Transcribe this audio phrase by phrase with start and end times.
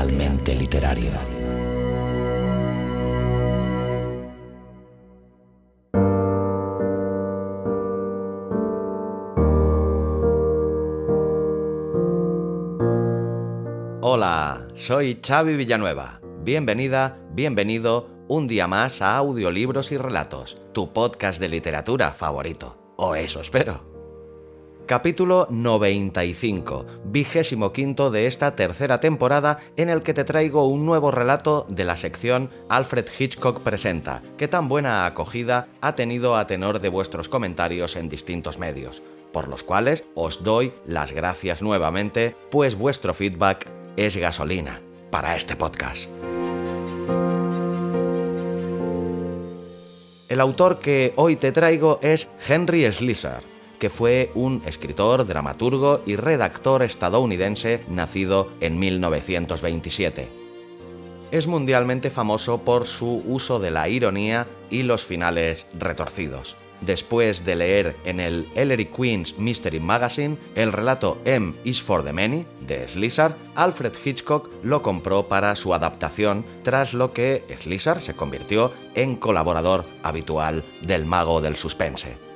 [0.00, 1.10] Literalmente literario.
[14.02, 16.20] Hola, soy Xavi Villanueva.
[16.42, 22.94] Bienvenida, bienvenido un día más a Audiolibros y Relatos, tu podcast de literatura favorito.
[22.96, 23.89] O eso espero.
[24.90, 31.12] Capítulo 95, vigésimo quinto de esta tercera temporada en el que te traigo un nuevo
[31.12, 36.80] relato de la sección Alfred Hitchcock Presenta, que tan buena acogida ha tenido a tenor
[36.80, 39.00] de vuestros comentarios en distintos medios,
[39.32, 44.80] por los cuales os doy las gracias nuevamente, pues vuestro feedback es gasolina
[45.12, 46.10] para este podcast.
[50.28, 53.49] El autor que hoy te traigo es Henry Slisser,
[53.80, 60.28] que fue un escritor, dramaturgo y redactor estadounidense nacido en 1927.
[61.32, 66.56] Es mundialmente famoso por su uso de la ironía y los finales retorcidos.
[66.80, 72.12] Después de leer en el Ellery Queen's Mystery Magazine el relato M is for the
[72.12, 78.14] Many de Slisar, Alfred Hitchcock lo compró para su adaptación, tras lo que Slisar se
[78.14, 82.29] convirtió en colaborador habitual del mago del suspense.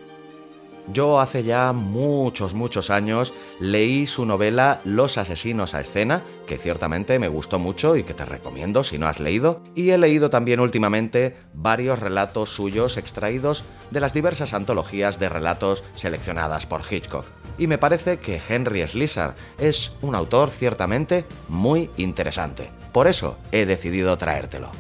[0.93, 7.19] Yo hace ya muchos, muchos años leí su novela Los asesinos a escena, que ciertamente
[7.19, 10.61] me gustó mucho y que te recomiendo si no has leído, y he leído también
[10.61, 17.25] últimamente varios relatos suyos extraídos de las diversas antologías de relatos seleccionadas por Hitchcock.
[17.57, 22.71] Y me parece que Henry Slisar es un autor ciertamente muy interesante.
[22.93, 24.71] Por eso he decidido traértelo.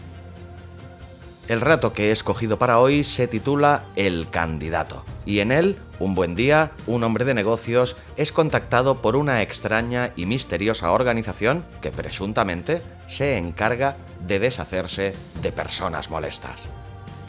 [1.47, 6.15] El rato que he escogido para hoy se titula El candidato, y en él, un
[6.15, 11.91] buen día, un hombre de negocios es contactado por una extraña y misteriosa organización que
[11.91, 15.12] presuntamente se encarga de deshacerse
[15.43, 16.71] de personas molestas.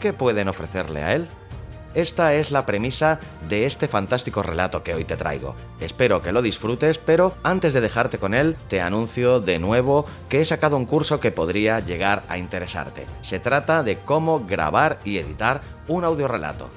[0.00, 1.28] ¿Qué pueden ofrecerle a él?
[1.96, 3.18] Esta es la premisa
[3.48, 5.54] de este fantástico relato que hoy te traigo.
[5.80, 10.42] Espero que lo disfrutes, pero antes de dejarte con él, te anuncio de nuevo que
[10.42, 13.06] he sacado un curso que podría llegar a interesarte.
[13.22, 16.68] Se trata de cómo grabar y editar un audiorelato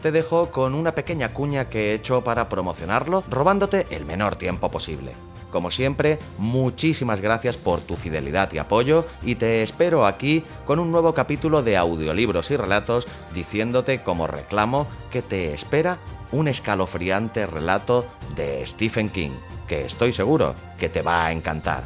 [0.00, 4.70] te dejo con una pequeña cuña que he hecho para promocionarlo, robándote el menor tiempo
[4.70, 5.14] posible.
[5.50, 10.92] Como siempre, muchísimas gracias por tu fidelidad y apoyo y te espero aquí con un
[10.92, 15.98] nuevo capítulo de audiolibros y relatos diciéndote como reclamo que te espera
[16.32, 19.32] un escalofriante relato de Stephen King,
[19.66, 21.84] que estoy seguro que te va a encantar.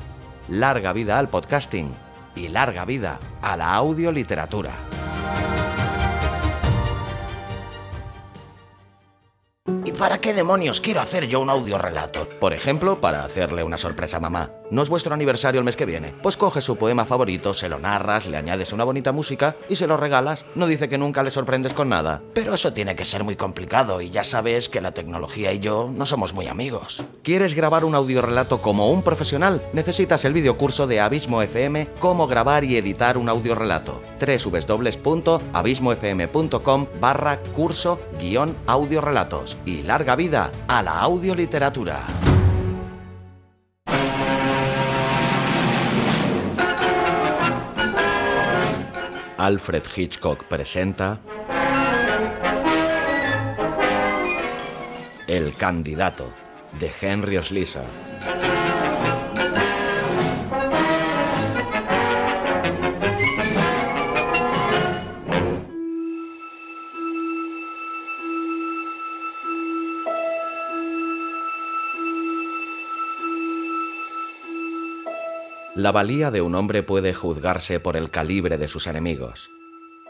[0.49, 1.95] Larga vida al podcasting
[2.35, 4.73] y larga vida a la audioliteratura.
[10.03, 12.29] Para qué demonios quiero hacer yo un audiorelato?
[12.41, 14.62] Por ejemplo, para hacerle una sorpresa a mamá.
[14.73, 16.15] ¿No es vuestro aniversario el mes que viene?
[16.23, 19.87] Pues coges su poema favorito, se lo narras, le añades una bonita música y se
[19.87, 20.47] lo regalas.
[20.55, 22.23] No dice que nunca le sorprendes con nada.
[22.33, 25.91] Pero eso tiene que ser muy complicado y ya sabes que la tecnología y yo
[25.95, 27.05] no somos muy amigos.
[27.23, 29.61] ¿Quieres grabar un audiorelato como un profesional?
[29.75, 34.01] Necesitas el videocurso de Abismo FM Cómo grabar y editar un audiorelato.
[34.19, 39.59] www.abismofm.com barra curso guion audiorelatos.
[39.67, 42.07] Y larga vida a la audioliteratura.
[49.43, 51.19] Alfred Hitchcock presenta
[55.27, 56.33] El candidato
[56.79, 57.83] de Henry Slisser.
[75.83, 79.51] La valía de un hombre puede juzgarse por el calibre de sus enemigos.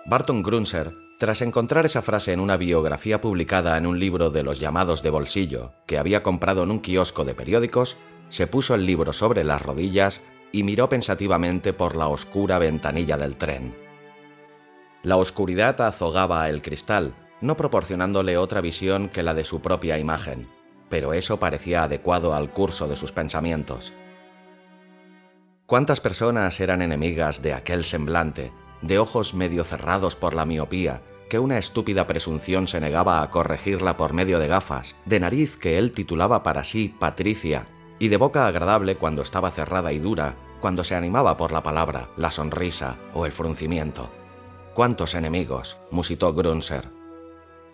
[0.05, 4.61] Barton Grunzer, tras encontrar esa frase en una biografía publicada en un libro de los
[4.61, 7.97] llamados de bolsillo que había comprado en un kiosco de periódicos,
[8.29, 10.21] se puso el libro sobre las rodillas
[10.53, 13.75] y miró pensativamente por la oscura ventanilla del tren.
[15.03, 20.49] La oscuridad azogaba el cristal, no proporcionándole otra visión que la de su propia imagen,
[20.91, 23.95] pero eso parecía adecuado al curso de sus pensamientos.
[25.73, 28.53] ¿Cuántas personas eran enemigas de aquel semblante,
[28.83, 33.97] de ojos medio cerrados por la miopía, que una estúpida presunción se negaba a corregirla
[33.97, 38.47] por medio de gafas, de nariz que él titulaba para sí Patricia, y de boca
[38.47, 43.25] agradable cuando estaba cerrada y dura, cuando se animaba por la palabra, la sonrisa o
[43.25, 44.11] el fruncimiento.
[44.75, 45.79] ¿Cuántos enemigos?
[45.91, 46.91] musitó Grunzer.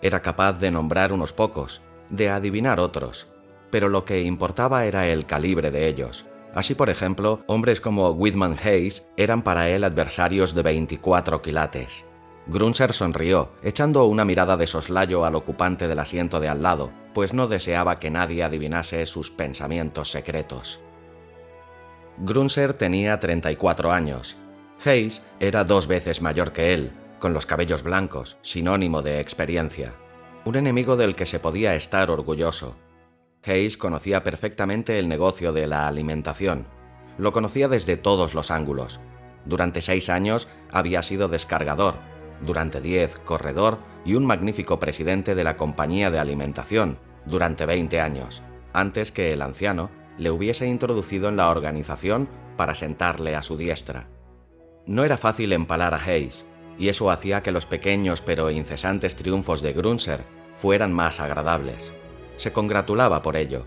[0.02, 1.80] Era capaz de nombrar unos pocos,
[2.10, 3.26] de adivinar otros,
[3.72, 8.56] pero lo que importaba era el calibre de ellos, Así, por ejemplo, hombres como Whitman
[8.62, 12.04] Hayes eran para él adversarios de 24 quilates.
[12.46, 17.34] Grunzer sonrió, echando una mirada de soslayo al ocupante del asiento de al lado, pues
[17.34, 20.80] no deseaba que nadie adivinase sus pensamientos secretos.
[22.16, 24.38] Grunzer tenía 34 años.
[24.84, 29.92] Hayes era dos veces mayor que él, con los cabellos blancos, sinónimo de experiencia.
[30.44, 32.76] Un enemigo del que se podía estar orgulloso,
[33.48, 36.66] Hayes conocía perfectamente el negocio de la alimentación.
[37.16, 39.00] Lo conocía desde todos los ángulos.
[39.44, 41.94] Durante seis años había sido descargador,
[42.44, 48.42] durante diez corredor y un magnífico presidente de la compañía de alimentación, durante 20 años,
[48.72, 54.08] antes que el anciano le hubiese introducido en la organización para sentarle a su diestra.
[54.86, 56.44] No era fácil empalar a Hayes,
[56.78, 60.24] y eso hacía que los pequeños pero incesantes triunfos de Grunzer
[60.54, 61.92] fueran más agradables
[62.38, 63.66] se congratulaba por ello.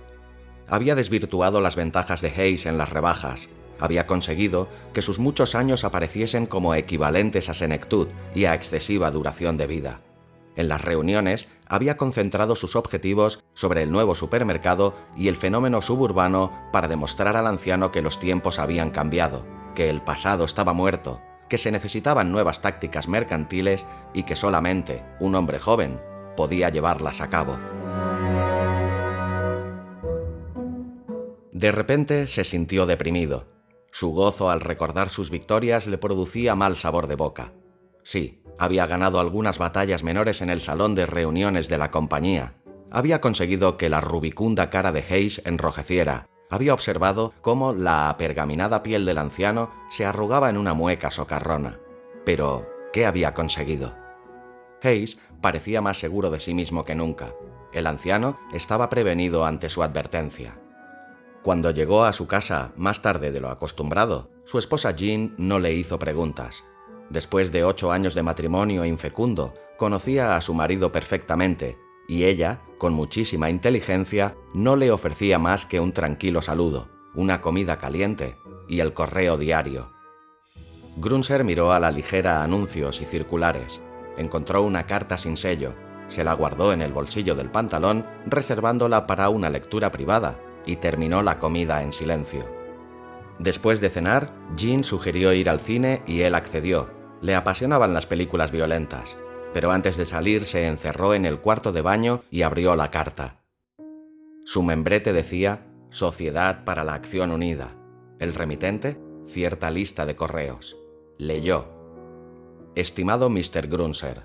[0.67, 3.49] Había desvirtuado las ventajas de Hayes en las rebajas,
[3.81, 9.57] había conseguido que sus muchos años apareciesen como equivalentes a senectud y a excesiva duración
[9.57, 10.01] de vida.
[10.55, 16.51] En las reuniones había concentrado sus objetivos sobre el nuevo supermercado y el fenómeno suburbano
[16.71, 21.19] para demostrar al anciano que los tiempos habían cambiado, que el pasado estaba muerto,
[21.49, 25.99] que se necesitaban nuevas tácticas mercantiles y que solamente un hombre joven
[26.37, 27.57] podía llevarlas a cabo.
[31.51, 33.45] De repente se sintió deprimido.
[33.91, 37.53] Su gozo al recordar sus victorias le producía mal sabor de boca.
[38.03, 42.55] Sí, había ganado algunas batallas menores en el salón de reuniones de la compañía.
[42.89, 46.27] Había conseguido que la rubicunda cara de Hayes enrojeciera.
[46.49, 51.79] Había observado cómo la pergaminada piel del anciano se arrugaba en una mueca socarrona.
[52.25, 53.95] Pero, ¿qué había conseguido?
[54.83, 57.33] Hayes parecía más seguro de sí mismo que nunca.
[57.73, 60.60] El anciano estaba prevenido ante su advertencia.
[61.43, 65.73] Cuando llegó a su casa más tarde de lo acostumbrado, su esposa Jean no le
[65.73, 66.63] hizo preguntas.
[67.09, 72.93] Después de ocho años de matrimonio infecundo, conocía a su marido perfectamente, y ella, con
[72.93, 78.93] muchísima inteligencia, no le ofrecía más que un tranquilo saludo, una comida caliente y el
[78.93, 79.91] correo diario.
[80.97, 83.81] Grunzer miró a la ligera anuncios y circulares,
[84.17, 85.73] encontró una carta sin sello,
[86.07, 91.23] se la guardó en el bolsillo del pantalón, reservándola para una lectura privada, y terminó
[91.23, 92.45] la comida en silencio.
[93.39, 96.89] Después de cenar, Jean sugirió ir al cine y él accedió.
[97.21, 99.17] Le apasionaban las películas violentas,
[99.53, 103.41] pero antes de salir se encerró en el cuarto de baño y abrió la carta.
[104.45, 107.75] Su membrete decía Sociedad para la Acción Unida.
[108.19, 110.77] El remitente, cierta lista de correos.
[111.17, 111.67] Leyó.
[112.75, 113.67] Estimado Mr.
[113.67, 114.23] Grunzer,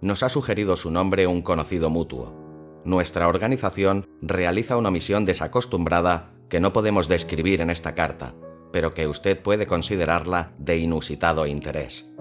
[0.00, 2.41] nos ha sugerido su nombre un conocido mutuo
[2.84, 8.34] nuestra organización realiza una misión desacostumbrada que no podemos describir en esta carta,
[8.72, 12.12] pero que usted puede considerarla de inusitado interés.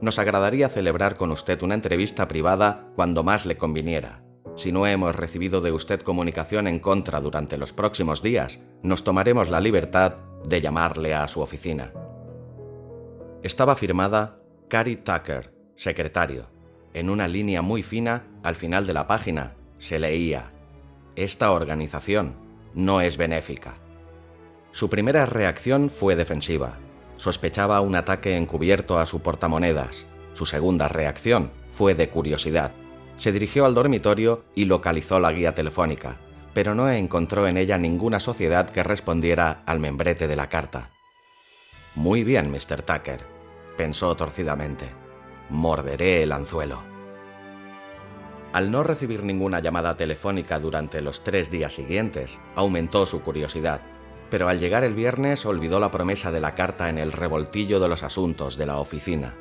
[0.00, 4.22] Nos agradaría celebrar con usted una entrevista privada cuando más le conviniera.
[4.56, 9.48] Si no hemos recibido de usted comunicación en contra durante los próximos días, nos tomaremos
[9.48, 11.92] la libertad de llamarle a su oficina.
[13.42, 14.38] Estaba firmada
[14.68, 16.50] Cary Tucker, secretario,
[16.92, 20.52] en una línea muy fina al final de la página se leía,
[21.16, 22.36] esta organización
[22.74, 23.74] no es benéfica.
[24.72, 26.78] Su primera reacción fue defensiva.
[27.16, 30.06] Sospechaba un ataque encubierto a su portamonedas.
[30.34, 32.72] Su segunda reacción fue de curiosidad.
[33.18, 36.16] Se dirigió al dormitorio y localizó la guía telefónica,
[36.54, 40.90] pero no encontró en ella ninguna sociedad que respondiera al membrete de la carta.
[41.94, 42.82] Muy bien, Mr.
[42.82, 43.20] Tucker,
[43.76, 44.86] pensó torcidamente.
[45.48, 46.89] Morderé el anzuelo.
[48.52, 53.80] Al no recibir ninguna llamada telefónica durante los tres días siguientes, aumentó su curiosidad,
[54.28, 57.88] pero al llegar el viernes olvidó la promesa de la carta en el revoltillo de
[57.88, 59.34] los asuntos de la oficina.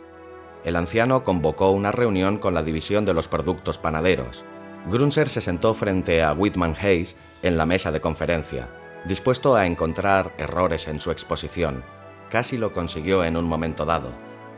[0.63, 4.43] El anciano convocó una reunión con la división de los productos panaderos.
[4.91, 8.67] Grunzer se sentó frente a Whitman Hayes en la mesa de conferencia.
[9.05, 11.83] dispuesto a encontrar errores en su exposición.
[12.29, 14.09] Casi lo consiguió en un momento dado,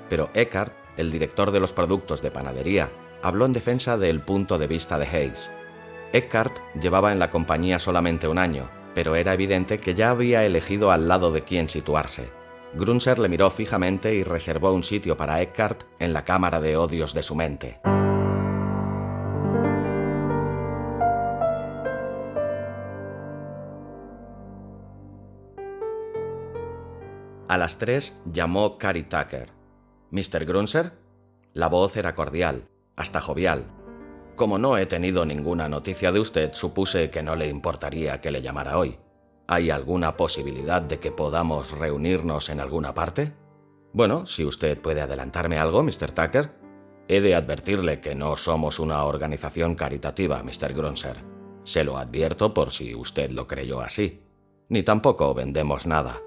[0.09, 2.89] pero Eckhart, el director de los productos de panadería,
[3.21, 5.51] habló en defensa del punto de vista de Hayes.
[6.13, 10.91] Eckhart llevaba en la compañía solamente un año, pero era evidente que ya había elegido
[10.91, 12.29] al lado de quién situarse.
[12.73, 17.13] Grunzer le miró fijamente y reservó un sitio para Eckhart en la cámara de odios
[17.13, 17.79] de su mente.
[27.47, 29.49] A las tres llamó Cary Tucker.
[30.11, 30.45] ¿Mr.
[30.45, 30.93] Grunzer?
[31.53, 32.69] La voz era cordial,
[33.01, 33.65] hasta jovial.
[34.35, 38.41] Como no he tenido ninguna noticia de usted, supuse que no le importaría que le
[38.41, 38.97] llamara hoy.
[39.47, 43.33] ¿Hay alguna posibilidad de que podamos reunirnos en alguna parte?
[43.93, 46.11] Bueno, si usted puede adelantarme algo, Mr.
[46.11, 46.51] Tucker.
[47.07, 50.73] He de advertirle que no somos una organización caritativa, Mr.
[50.73, 51.17] Grunzer.
[51.65, 54.23] Se lo advierto por si usted lo creyó así.
[54.69, 56.21] Ni tampoco vendemos nada.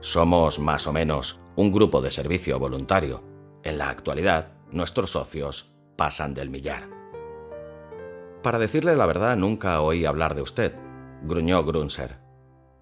[0.00, 3.22] Somos más o menos un grupo de servicio voluntario.
[3.62, 6.88] En la actualidad, nuestros socios pasan del millar.
[8.42, 10.74] Para decirle la verdad, nunca oí hablar de usted,
[11.22, 12.18] gruñó Grunzer.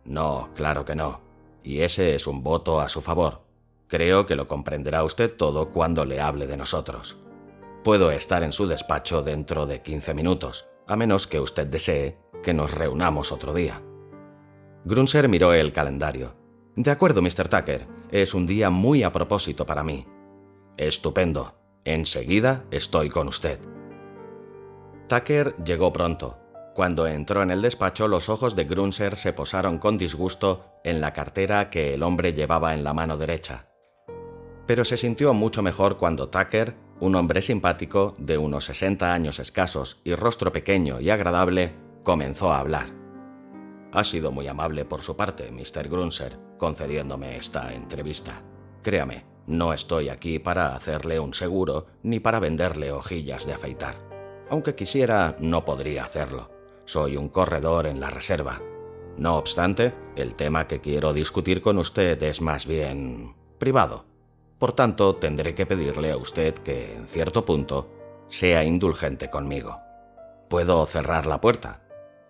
[0.05, 1.21] No, claro que no.
[1.63, 3.43] Y ese es un voto a su favor.
[3.87, 7.17] Creo que lo comprenderá usted todo cuando le hable de nosotros.
[7.85, 12.55] Puedo estar en su despacho dentro de 15 minutos, a menos que usted desee que
[12.55, 13.83] nos reunamos otro día.
[14.85, 16.35] Grunzer miró el calendario.
[16.75, 17.49] De acuerdo, Mr.
[17.49, 17.87] Tucker.
[18.11, 20.07] Es un día muy a propósito para mí.
[20.77, 21.55] Estupendo.
[21.85, 23.59] Enseguida estoy con usted.
[25.09, 26.39] Tucker llegó pronto.
[26.75, 31.13] Cuando entró en el despacho, los ojos de Grunzer se posaron con disgusto en la
[31.13, 33.67] cartera que el hombre llevaba en la mano derecha.
[34.67, 40.01] Pero se sintió mucho mejor cuando Tucker, un hombre simpático de unos 60 años escasos
[40.05, 41.75] y rostro pequeño y agradable,
[42.05, 42.87] comenzó a hablar.
[43.93, 45.89] Ha sido muy amable por su parte, Mr.
[45.89, 48.41] Grunzer, concediéndome esta entrevista.
[48.83, 53.97] Créame, no estoy aquí para hacerle un seguro ni para venderle hojillas de afeitar.
[54.51, 56.51] Aunque quisiera, no podría hacerlo.
[56.85, 58.61] Soy un corredor en la reserva.
[59.17, 64.05] No obstante, el tema que quiero discutir con usted es más bien privado.
[64.59, 67.91] Por tanto, tendré que pedirle a usted que, en cierto punto,
[68.29, 69.79] sea indulgente conmigo.
[70.49, 71.83] ¿Puedo cerrar la puerta?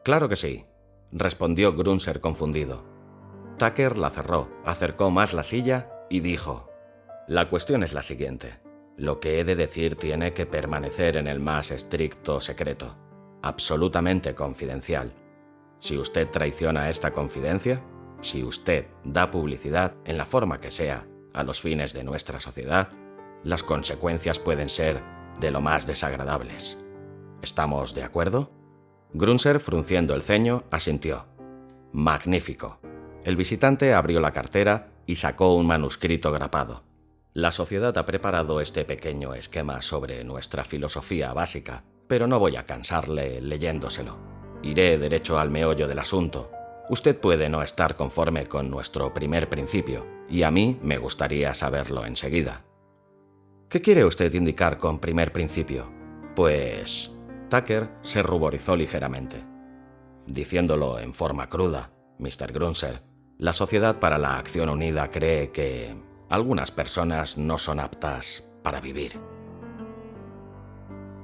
[0.03, 0.65] Claro que sí,
[1.13, 2.85] respondió Grunzer confundido.
[3.59, 6.72] Tucker la cerró, acercó más la silla y dijo,
[7.33, 8.59] La cuestión es la siguiente.
[8.99, 12.95] Lo que he de decir tiene que permanecer en el más estricto secreto,
[13.41, 15.15] absolutamente confidencial.
[15.79, 17.83] Si usted traiciona esta confidencia,
[18.21, 22.91] si usted da publicidad en la forma que sea a los fines de nuestra sociedad,
[23.45, 25.01] las consecuencias pueden ser
[25.41, 26.77] de lo más desagradables.
[27.41, 28.51] ¿Estamos de acuerdo?
[29.15, 31.25] Grunzer, frunciendo el ceño, asintió.
[31.93, 32.79] Magnífico.
[33.25, 36.92] El visitante abrió la cartera y sacó un manuscrito grapado.
[37.35, 42.67] La sociedad ha preparado este pequeño esquema sobre nuestra filosofía básica, pero no voy a
[42.67, 44.19] cansarle leyéndoselo.
[44.63, 46.51] Iré derecho al meollo del asunto.
[46.91, 52.05] Usted puede no estar conforme con nuestro primer principio, y a mí me gustaría saberlo
[52.05, 52.67] enseguida.
[53.71, 55.91] ¿Qué quiere usted indicar con primer principio?
[56.37, 57.13] Pues
[57.49, 59.43] Tucker se ruborizó ligeramente.
[60.27, 62.53] Diciéndolo en forma cruda, Mr.
[62.53, 63.03] Grunzer,
[63.39, 69.21] la Sociedad para la Acción Unida cree que algunas personas no son aptas para vivir.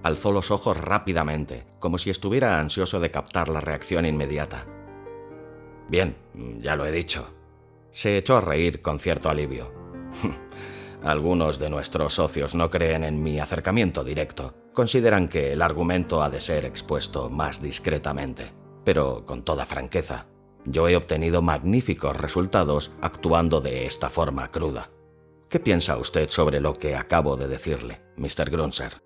[0.03, 4.67] Alzó los ojos rápidamente, como si estuviera ansioso de captar la reacción inmediata.
[5.89, 6.15] Bien,
[6.61, 7.33] ya lo he dicho.
[7.91, 9.73] Se echó a reír con cierto alivio.
[11.03, 14.53] Algunos de nuestros socios no creen en mi acercamiento directo.
[14.75, 18.53] Consideran que el argumento ha de ser expuesto más discretamente.
[18.85, 20.27] Pero con toda franqueza,
[20.67, 24.91] yo he obtenido magníficos resultados actuando de esta forma cruda.
[25.49, 28.51] ¿Qué piensa usted sobre lo que acabo de decirle, Mr.
[28.51, 29.01] Grunzer?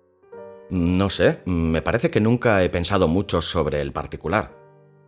[0.69, 4.51] No sé, me parece que nunca he pensado mucho sobre el particular.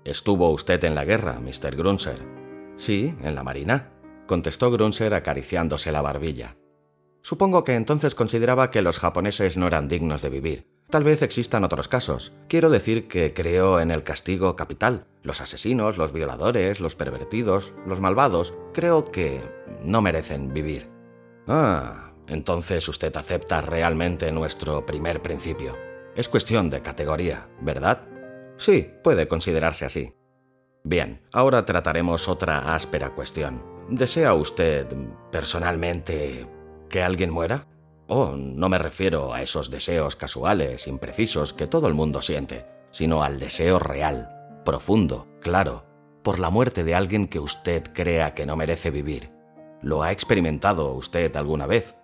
[0.06, 1.75] ¿Estuvo usted en la guerra, Mr.
[1.75, 2.20] Grunzer?
[2.77, 3.92] Sí, en la Marina,
[4.27, 6.56] contestó Grunzer acariciándose la barbilla.
[7.22, 10.68] Supongo que entonces consideraba que los japoneses no eran dignos de vivir.
[10.89, 12.32] Tal vez existan otros casos.
[12.48, 15.08] Quiero decir que creo en el castigo capital.
[15.22, 19.42] Los asesinos, los violadores, los pervertidos, los malvados, creo que
[19.84, 20.94] no merecen vivir.
[21.47, 25.75] Ah, entonces usted acepta realmente nuestro primer principio.
[26.15, 28.01] Es cuestión de categoría, ¿verdad?
[28.57, 30.13] Sí, puede considerarse así.
[30.83, 33.63] Bien, ahora trataremos otra áspera cuestión.
[33.89, 34.87] ¿Desea usted,
[35.31, 36.47] personalmente,
[36.89, 37.67] que alguien muera?
[38.07, 43.23] Oh, no me refiero a esos deseos casuales, imprecisos que todo el mundo siente, sino
[43.23, 45.85] al deseo real, profundo, claro,
[46.23, 49.35] por la muerte de alguien que usted crea que no merece vivir.
[49.86, 51.96] ¿Lo ha experimentado usted alguna vez?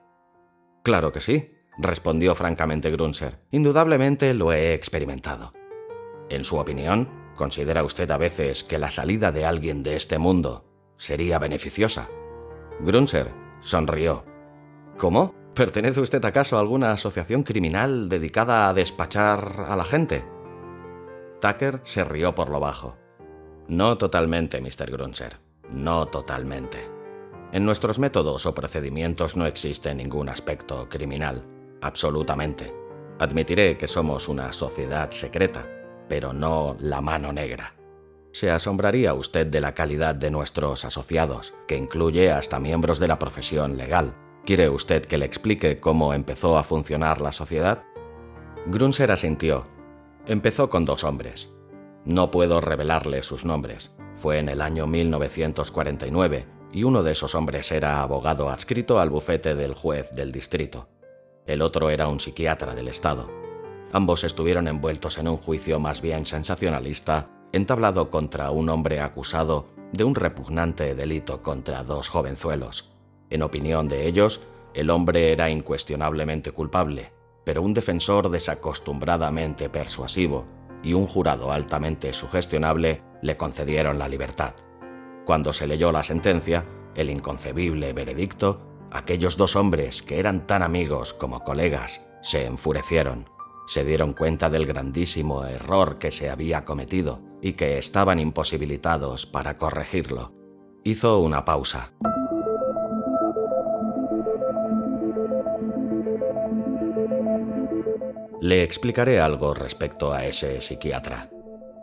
[0.83, 3.39] Claro que sí, respondió francamente Grunser.
[3.49, 5.51] Indudablemente lo he experimentado.
[6.29, 10.93] En su opinión, ¿considera usted a veces que la salida de alguien de este mundo
[10.97, 12.07] sería beneficiosa?
[12.81, 14.25] Grunser sonrió.
[14.99, 15.33] ¿Cómo?
[15.55, 20.23] ¿Pertenece usted acaso a alguna asociación criminal dedicada a despachar a la gente?
[21.41, 22.99] Tucker se rió por lo bajo.
[23.67, 24.91] No totalmente, Mr.
[24.91, 25.39] Grunser.
[25.71, 27.00] No totalmente.
[27.53, 31.43] En nuestros métodos o procedimientos no existe ningún aspecto criminal.
[31.81, 32.73] Absolutamente.
[33.19, 35.67] Admitiré que somos una sociedad secreta,
[36.07, 37.75] pero no la mano negra.
[38.31, 43.19] Se asombraría usted de la calidad de nuestros asociados, que incluye hasta miembros de la
[43.19, 44.15] profesión legal.
[44.45, 47.83] ¿Quiere usted que le explique cómo empezó a funcionar la sociedad?
[48.67, 49.67] Grunser asintió.
[50.25, 51.49] Empezó con dos hombres.
[52.05, 53.91] No puedo revelarle sus nombres.
[54.15, 59.55] Fue en el año 1949 y uno de esos hombres era abogado adscrito al bufete
[59.55, 60.87] del juez del distrito.
[61.45, 63.29] El otro era un psiquiatra del Estado.
[63.91, 70.03] Ambos estuvieron envueltos en un juicio más bien sensacionalista entablado contra un hombre acusado de
[70.03, 72.89] un repugnante delito contra dos jovenzuelos.
[73.29, 74.41] En opinión de ellos,
[74.73, 77.11] el hombre era incuestionablemente culpable,
[77.43, 80.45] pero un defensor desacostumbradamente persuasivo
[80.83, 84.53] y un jurado altamente sugestionable le concedieron la libertad.
[85.25, 88.61] Cuando se leyó la sentencia, el inconcebible veredicto,
[88.91, 93.25] aquellos dos hombres que eran tan amigos como colegas se enfurecieron
[93.71, 99.57] se dieron cuenta del grandísimo error que se había cometido y que estaban imposibilitados para
[99.57, 100.33] corregirlo.
[100.83, 101.93] Hizo una pausa.
[108.41, 111.29] Le explicaré algo respecto a ese psiquiatra.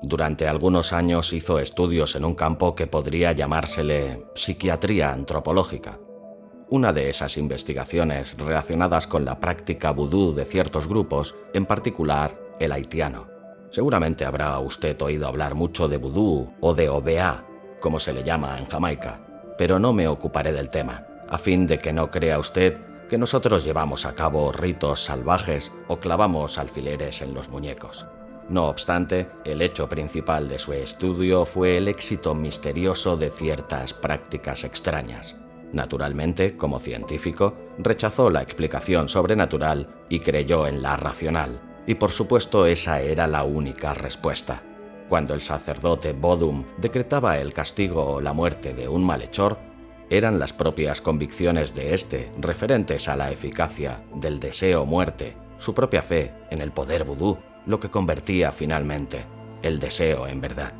[0.02, 5.98] Durante algunos años hizo estudios en un campo que podría llamársele psiquiatría antropológica
[6.70, 12.72] una de esas investigaciones relacionadas con la práctica vudú de ciertos grupos, en particular el
[12.72, 13.26] haitiano.
[13.70, 17.44] Seguramente habrá usted oído hablar mucho de vudú o de OBA,
[17.80, 19.20] como se le llama en Jamaica,
[19.56, 22.76] pero no me ocuparé del tema, a fin de que no crea usted
[23.08, 28.06] que nosotros llevamos a cabo ritos salvajes o clavamos alfileres en los muñecos.
[28.48, 34.64] No obstante, el hecho principal de su estudio fue el éxito misterioso de ciertas prácticas
[34.64, 35.36] extrañas.
[35.72, 42.64] Naturalmente, como científico, rechazó la explicación sobrenatural y creyó en la racional, y por supuesto
[42.64, 44.62] esa era la única respuesta.
[45.10, 49.58] Cuando el sacerdote Bodum decretaba el castigo o la muerte de un malhechor,
[50.10, 56.02] eran las propias convicciones de éste referentes a la eficacia del deseo muerte, su propia
[56.02, 57.36] fe en el poder vudú,
[57.68, 59.24] lo que convertía finalmente
[59.62, 60.72] el deseo en verdad.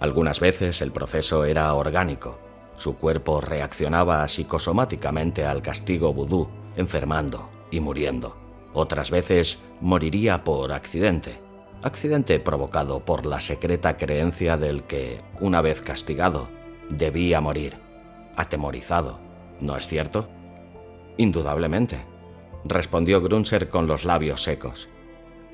[0.00, 2.38] Algunas veces el proceso era orgánico,
[2.76, 8.36] su cuerpo reaccionaba psicosomáticamente al castigo vudú, enfermando y muriendo.
[8.74, 11.38] Otras veces moriría por accidente,
[11.82, 16.48] accidente provocado por la secreta creencia del que, una vez castigado,
[16.88, 17.74] debía morir,
[18.34, 19.20] atemorizado,
[19.60, 20.28] ¿no es cierto?
[21.18, 21.98] Indudablemente,
[22.64, 24.88] respondió Grunser con los labios secos.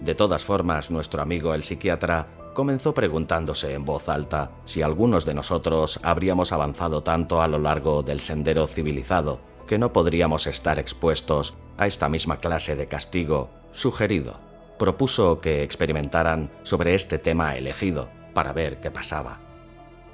[0.00, 5.34] De todas formas, nuestro amigo el psiquiatra comenzó preguntándose en voz alta si algunos de
[5.34, 11.54] nosotros habríamos avanzado tanto a lo largo del sendero civilizado que no podríamos estar expuestos
[11.76, 14.40] a esta misma clase de castigo sugerido.
[14.78, 19.38] Propuso que experimentaran sobre este tema elegido para ver qué pasaba.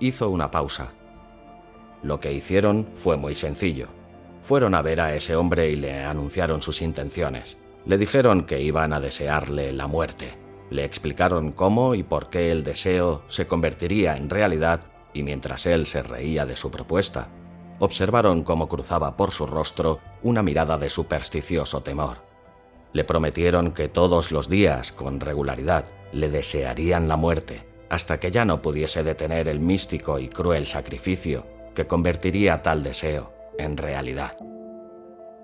[0.00, 0.92] Hizo una pausa.
[2.02, 3.88] Lo que hicieron fue muy sencillo.
[4.42, 7.56] Fueron a ver a ese hombre y le anunciaron sus intenciones.
[7.86, 12.64] Le dijeron que iban a desearle la muerte le explicaron cómo y por qué el
[12.64, 14.80] deseo se convertiría en realidad
[15.12, 17.28] y mientras él se reía de su propuesta,
[17.78, 22.18] observaron cómo cruzaba por su rostro una mirada de supersticioso temor.
[22.92, 28.44] Le prometieron que todos los días, con regularidad, le desearían la muerte, hasta que ya
[28.44, 34.36] no pudiese detener el místico y cruel sacrificio que convertiría tal deseo en realidad.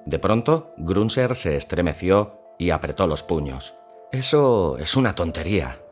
[0.07, 3.75] De pronto, Grunser se estremeció y apretó los puños.
[4.13, 5.83] Eso es una tontería,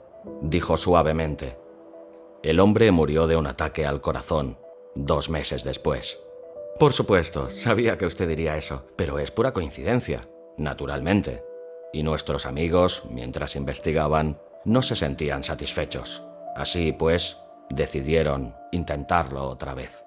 [0.42, 1.58] dijo suavemente.
[2.42, 4.58] El hombre murió de un ataque al corazón
[4.94, 6.20] dos meses después.
[6.78, 11.44] Por supuesto, sabía que usted diría eso, pero es pura coincidencia, naturalmente.
[11.92, 16.22] Y nuestros amigos, mientras investigaban, no se sentían satisfechos.
[16.54, 17.38] Así pues,
[17.70, 20.04] decidieron intentarlo otra vez.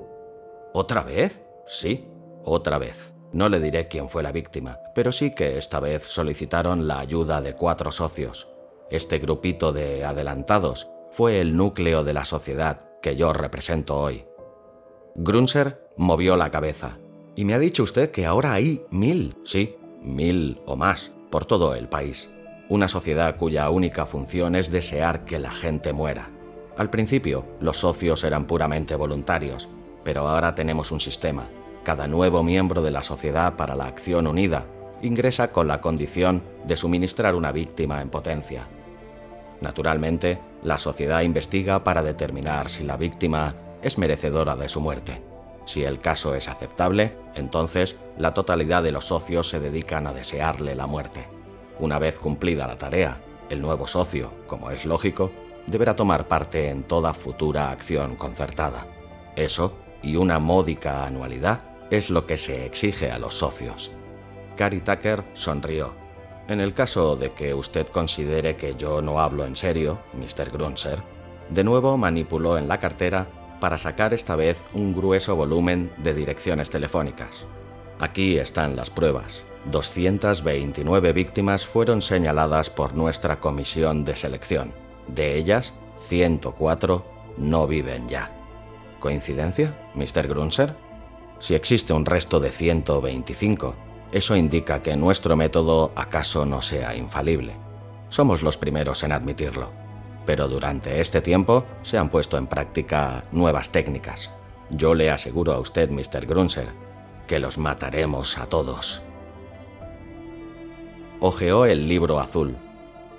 [0.74, 1.42] ¿Otra vez?
[1.68, 2.08] Sí,
[2.44, 3.14] otra vez.
[3.34, 7.42] No le diré quién fue la víctima, pero sí que esta vez solicitaron la ayuda
[7.42, 8.48] de cuatro socios.
[8.90, 14.26] Este grupito de adelantados fue el núcleo de la sociedad que yo represento hoy.
[15.16, 16.98] Grunzer movió la cabeza.
[17.36, 21.74] Y me ha dicho usted que ahora hay mil, sí, mil o más, por todo
[21.76, 22.30] el país.
[22.68, 26.30] Una sociedad cuya única función es desear que la gente muera.
[26.78, 29.70] Al principio, los socios eran puramente voluntarios,
[30.04, 31.50] pero ahora tenemos un sistema.
[31.84, 34.66] Cada nuevo miembro de la Sociedad para la Acción Unida
[35.02, 38.68] ingresa con la condición de suministrar una víctima en potencia.
[39.62, 45.24] Naturalmente, la sociedad investiga para determinar si la víctima es merecedora de su muerte.
[45.66, 50.76] Si el caso es aceptable, entonces la totalidad de los socios se dedican a desearle
[50.76, 51.26] la muerte.
[51.80, 53.18] Una vez cumplida la tarea,
[53.50, 55.32] el nuevo socio, como es lógico,
[55.66, 58.86] deberá tomar parte en toda futura acción concertada.
[59.36, 63.92] Eso, y una módica anualidad, es lo que se exige a los socios.
[64.56, 65.94] Cary Tucker sonrió.
[66.48, 70.50] En el caso de que usted considere que yo no hablo en serio, Mr.
[70.52, 71.00] Grunzer,
[71.50, 73.28] de nuevo manipuló en la cartera
[73.60, 77.46] para sacar esta vez un grueso volumen de direcciones telefónicas.
[78.00, 79.44] Aquí están las pruebas.
[79.66, 84.74] 229 víctimas fueron señaladas por nuestra comisión de selección.
[85.08, 85.74] De ellas,
[86.08, 87.06] 104
[87.38, 88.32] no viven ya.
[89.00, 90.28] ¿Coincidencia, Mr.
[90.28, 90.74] Grunzer?
[91.42, 93.76] Si existe un resto de 125,
[94.12, 97.54] eso indica que nuestro método acaso no sea infalible.
[98.10, 99.82] Somos los primeros en admitirlo
[100.26, 104.30] pero durante este tiempo se han puesto en práctica nuevas técnicas.
[104.70, 106.26] Yo le aseguro a usted, Mr.
[106.26, 106.70] Grunzer,
[107.28, 109.02] que los mataremos a todos.
[111.20, 112.56] Ojeó el libro azul.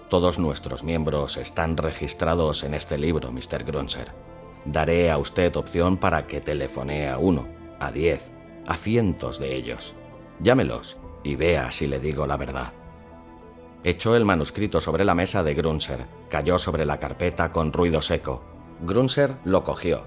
[0.08, 3.64] Todos nuestros miembros están registrados en este libro, Mr.
[3.64, 4.08] Grunzer.
[4.64, 7.46] Daré a usted opción para que telefonee a uno,
[7.86, 8.32] a diez,
[8.66, 9.94] a cientos de ellos.
[10.40, 12.72] Llámelos y vea si le digo la verdad.
[13.84, 16.06] Echó el manuscrito sobre la mesa de Grunzer.
[16.28, 18.44] Cayó sobre la carpeta con ruido seco.
[18.82, 20.04] Grunzer lo cogió.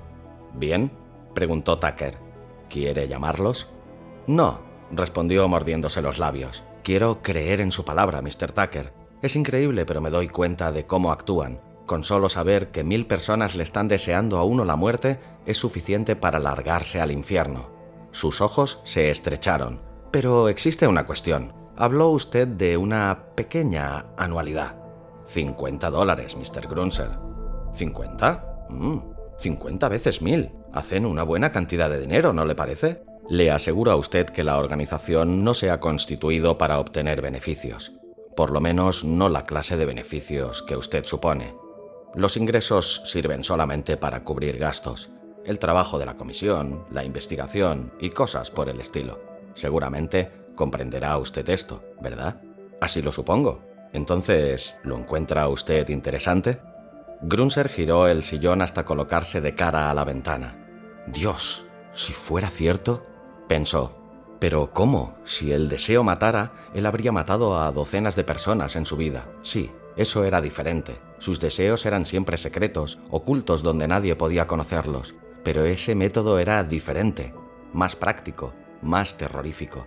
[0.54, 0.92] ¿Bien?
[1.34, 2.18] preguntó Tucker.
[2.70, 3.70] ¿Quiere llamarlos?
[4.28, 4.60] No,
[4.92, 6.64] respondió mordiéndose los labios.
[6.84, 8.52] Quiero creer en su palabra, Mr.
[8.54, 8.94] Tucker.
[9.22, 11.60] Es increíble, pero me doy cuenta de cómo actúan.
[11.86, 16.16] Con solo saber que mil personas le están deseando a uno la muerte es suficiente
[16.16, 17.70] para largarse al infierno.
[18.12, 19.82] Sus ojos se estrecharon.
[20.12, 24.76] Pero existe una cuestión habló usted de una pequeña anualidad.
[25.26, 26.68] 50 dólares, Mr.
[26.68, 27.10] Grunzer.
[27.74, 28.68] ¿50?
[28.70, 29.00] Mm,
[29.38, 30.52] 50 veces mil.
[30.74, 33.04] Hacen una buena cantidad de dinero, ¿no le parece?
[33.30, 37.94] Le aseguro a usted que la organización no se ha constituido para obtener beneficios.
[38.36, 41.65] Por lo menos no la clase de beneficios que usted supone.
[42.16, 45.10] Los ingresos sirven solamente para cubrir gastos,
[45.46, 49.20] el trabajo de la comisión, la investigación y cosas por el estilo.
[49.54, 52.42] Seguramente Comprenderá usted esto, ¿verdad?
[52.80, 53.62] Así lo supongo.
[53.92, 56.60] Entonces, ¿lo encuentra usted interesante?
[57.22, 60.56] Grunzer giró el sillón hasta colocarse de cara a la ventana.
[61.08, 63.06] Dios, si fuera cierto,
[63.48, 63.98] pensó.
[64.40, 65.16] Pero ¿cómo?
[65.24, 69.26] Si el deseo matara, él habría matado a docenas de personas en su vida.
[69.44, 70.98] Sí, eso era diferente.
[71.20, 75.16] Sus deseos eran siempre secretos, ocultos donde nadie podía conocerlos.
[75.44, 77.34] Pero ese método era diferente,
[77.72, 79.86] más práctico, más terrorífico.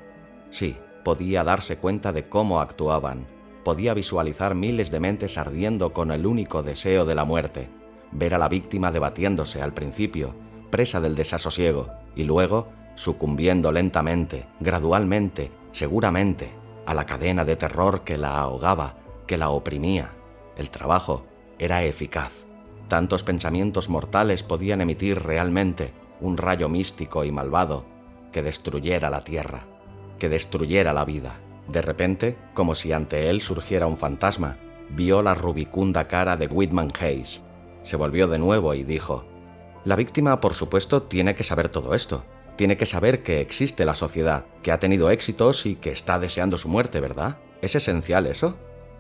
[0.51, 3.27] Sí, podía darse cuenta de cómo actuaban,
[3.65, 7.69] podía visualizar miles de mentes ardiendo con el único deseo de la muerte,
[8.13, 10.35] ver a la víctima debatiéndose al principio,
[10.71, 16.51] presa del desasosiego, y luego sucumbiendo lentamente, gradualmente, seguramente,
[16.87, 18.95] a la cadena de terror que la ahogaba,
[19.29, 20.11] que la oprimía.
[20.57, 21.25] El trabajo
[21.61, 22.45] era eficaz.
[22.89, 27.85] Tantos pensamientos mortales podían emitir realmente un rayo místico y malvado
[28.33, 29.65] que destruyera la tierra
[30.19, 31.37] que destruyera la vida.
[31.69, 34.57] De repente, como si ante él surgiera un fantasma,
[34.91, 37.43] vio la rubicunda cara de Whitman Hayes.
[37.83, 39.25] Se volvió de nuevo y dijo,
[39.85, 42.25] La víctima, por supuesto, tiene que saber todo esto.
[42.57, 46.59] Tiene que saber que existe la sociedad, que ha tenido éxitos y que está deseando
[46.59, 47.39] su muerte, ¿verdad?
[47.63, 48.57] ¿Es esencial eso?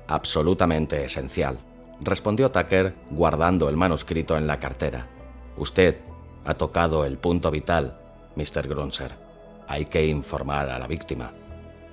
[0.08, 1.58] Absolutamente esencial,
[2.00, 5.06] respondió Tucker guardando el manuscrito en la cartera.
[5.56, 6.00] Usted
[6.44, 8.00] ha tocado el punto vital,
[8.34, 8.66] Mr.
[8.68, 9.28] Grunzer
[9.68, 11.32] hay que informar a la víctima.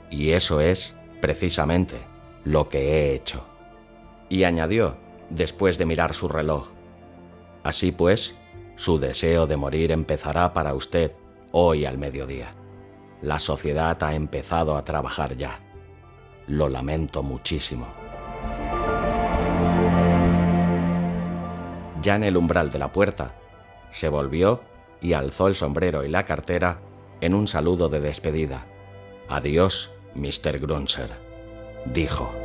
[0.09, 1.97] Y eso es, precisamente,
[2.45, 3.45] lo que he hecho.
[4.29, 4.95] Y añadió,
[5.29, 6.69] después de mirar su reloj,
[7.63, 8.35] Así pues,
[8.75, 11.13] su deseo de morir empezará para usted
[11.51, 12.53] hoy al mediodía.
[13.23, 15.61] La sociedad ha empezado a trabajar ya.
[16.47, 17.87] Lo lamento muchísimo.
[22.05, 23.33] Ya en el umbral de la puerta,
[23.89, 24.61] se volvió
[25.01, 26.77] y alzó el sombrero y la cartera
[27.19, 28.67] en un saludo de despedida.
[29.27, 30.59] Adiós, Mr.
[30.59, 31.09] Grunzer,
[31.85, 32.44] dijo.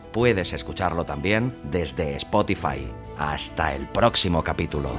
[0.11, 2.91] Puedes escucharlo también desde Spotify.
[3.17, 4.91] Hasta el próximo capítulo.